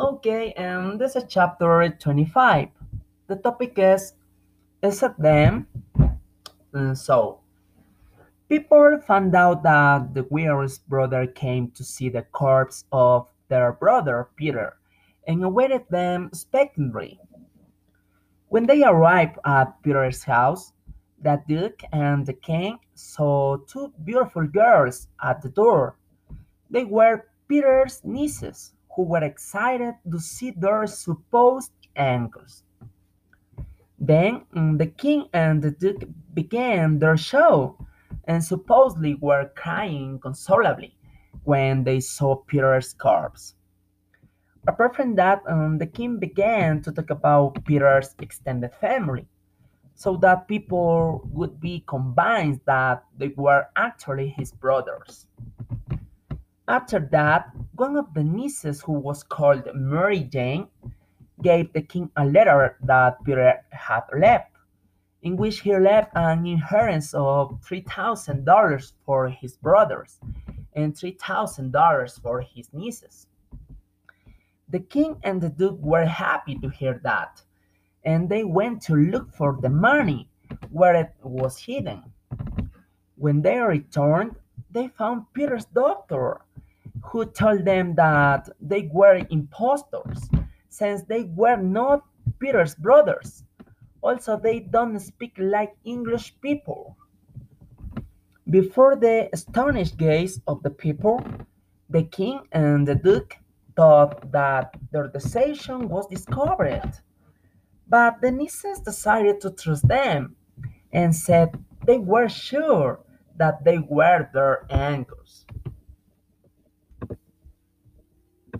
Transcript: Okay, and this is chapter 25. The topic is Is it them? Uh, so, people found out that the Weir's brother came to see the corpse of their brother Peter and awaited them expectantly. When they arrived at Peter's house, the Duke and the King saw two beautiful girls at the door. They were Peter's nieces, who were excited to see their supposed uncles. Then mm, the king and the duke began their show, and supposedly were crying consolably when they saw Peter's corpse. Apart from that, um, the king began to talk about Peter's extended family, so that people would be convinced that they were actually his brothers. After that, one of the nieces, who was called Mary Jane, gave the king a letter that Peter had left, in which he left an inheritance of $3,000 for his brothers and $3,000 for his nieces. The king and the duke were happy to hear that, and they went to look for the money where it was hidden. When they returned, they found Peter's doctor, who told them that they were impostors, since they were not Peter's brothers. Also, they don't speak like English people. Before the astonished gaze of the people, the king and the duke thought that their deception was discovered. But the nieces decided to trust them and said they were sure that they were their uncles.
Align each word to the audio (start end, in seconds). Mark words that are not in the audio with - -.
Okay, 0.00 0.52
and 0.56 0.98
this 0.98 1.16
is 1.16 1.24
chapter 1.28 1.86
25. 1.86 2.68
The 3.26 3.36
topic 3.36 3.74
is 3.76 4.14
Is 4.80 5.02
it 5.02 5.12
them? 5.18 5.66
Uh, 6.72 6.94
so, 6.94 7.40
people 8.48 8.98
found 9.06 9.34
out 9.34 9.62
that 9.64 10.14
the 10.14 10.24
Weir's 10.30 10.78
brother 10.78 11.26
came 11.26 11.70
to 11.72 11.84
see 11.84 12.08
the 12.08 12.22
corpse 12.32 12.86
of 12.90 13.28
their 13.48 13.72
brother 13.72 14.30
Peter 14.34 14.78
and 15.28 15.44
awaited 15.44 15.84
them 15.90 16.28
expectantly. 16.32 17.20
When 18.48 18.64
they 18.64 18.82
arrived 18.84 19.36
at 19.44 19.76
Peter's 19.82 20.24
house, 20.24 20.72
the 21.20 21.42
Duke 21.46 21.82
and 21.92 22.24
the 22.24 22.32
King 22.32 22.78
saw 22.94 23.58
two 23.68 23.92
beautiful 24.04 24.46
girls 24.46 25.08
at 25.22 25.42
the 25.42 25.50
door. 25.50 25.96
They 26.70 26.84
were 26.84 27.28
Peter's 27.46 28.00
nieces, 28.04 28.72
who 28.94 29.02
were 29.04 29.24
excited 29.24 29.94
to 30.10 30.18
see 30.18 30.50
their 30.50 30.86
supposed 30.86 31.72
uncles. 31.96 32.64
Then 33.98 34.42
mm, 34.54 34.78
the 34.78 34.86
king 34.86 35.28
and 35.32 35.62
the 35.62 35.70
duke 35.70 36.04
began 36.34 36.98
their 36.98 37.16
show, 37.16 37.78
and 38.24 38.42
supposedly 38.42 39.14
were 39.14 39.50
crying 39.54 40.18
consolably 40.20 40.96
when 41.44 41.84
they 41.84 42.00
saw 42.00 42.36
Peter's 42.36 42.92
corpse. 42.92 43.54
Apart 44.66 44.94
from 44.94 45.16
that, 45.16 45.42
um, 45.48 45.78
the 45.78 45.86
king 45.86 46.18
began 46.18 46.82
to 46.82 46.92
talk 46.92 47.10
about 47.10 47.64
Peter's 47.64 48.14
extended 48.20 48.72
family, 48.80 49.26
so 49.94 50.16
that 50.16 50.48
people 50.48 51.22
would 51.32 51.60
be 51.60 51.84
convinced 51.86 52.64
that 52.66 53.04
they 53.18 53.28
were 53.36 53.66
actually 53.76 54.28
his 54.28 54.52
brothers. 54.52 55.26
After 56.68 57.00
that, 57.10 57.50
one 57.74 57.96
of 57.96 58.12
the 58.14 58.22
nieces, 58.22 58.80
who 58.82 58.92
was 58.92 59.22
called 59.22 59.68
Mary 59.74 60.20
Jane, 60.20 60.68
gave 61.42 61.72
the 61.72 61.82
king 61.82 62.10
a 62.16 62.24
letter 62.24 62.76
that 62.82 63.22
Peter 63.24 63.64
had 63.70 64.02
left, 64.16 64.50
in 65.22 65.36
which 65.36 65.60
he 65.60 65.76
left 65.76 66.12
an 66.14 66.46
inheritance 66.46 67.14
of 67.14 67.60
$3,000 67.62 68.92
for 69.04 69.28
his 69.28 69.56
brothers 69.56 70.20
and 70.74 70.94
$3,000 70.94 72.20
for 72.22 72.40
his 72.40 72.72
nieces. 72.72 73.26
The 74.68 74.80
king 74.80 75.16
and 75.22 75.40
the 75.40 75.50
duke 75.50 75.78
were 75.80 76.06
happy 76.06 76.56
to 76.56 76.68
hear 76.68 77.00
that, 77.04 77.42
and 78.04 78.28
they 78.28 78.44
went 78.44 78.82
to 78.82 78.94
look 78.94 79.32
for 79.34 79.58
the 79.60 79.68
money 79.68 80.28
where 80.70 80.94
it 80.94 81.12
was 81.22 81.58
hidden. 81.58 82.02
When 83.16 83.42
they 83.42 83.58
returned, 83.58 84.36
they 84.70 84.88
found 84.88 85.32
Peter's 85.34 85.66
doctor, 85.66 86.40
who 87.02 87.26
told 87.26 87.64
them 87.64 87.94
that 87.96 88.48
they 88.60 88.88
were 88.92 89.26
impostors, 89.30 90.28
since 90.68 91.02
they 91.04 91.24
were 91.24 91.56
not 91.56 92.04
Peter's 92.38 92.74
brothers. 92.74 93.44
Also, 94.00 94.38
they 94.38 94.60
don't 94.60 94.98
speak 94.98 95.34
like 95.38 95.74
English 95.84 96.34
people. 96.40 96.96
Before 98.50 98.96
the 98.96 99.28
astonished 99.32 99.96
gaze 99.96 100.40
of 100.46 100.62
the 100.62 100.70
people, 100.70 101.24
the 101.88 102.02
king 102.02 102.40
and 102.52 102.86
the 102.86 102.94
duke 102.94 103.36
thought 103.76 104.32
that 104.32 104.74
their 104.90 105.08
deception 105.08 105.88
was 105.88 106.06
discovered. 106.08 106.92
But 107.88 108.20
the 108.20 108.30
nieces 108.30 108.80
decided 108.80 109.40
to 109.42 109.50
trust 109.50 109.86
them 109.86 110.36
and 110.92 111.14
said 111.14 111.62
they 111.86 111.98
were 111.98 112.28
sure 112.28 113.00
that 113.36 113.64
they 113.64 113.78
were 113.78 114.28
their 114.32 114.66
uncles. 114.70 115.46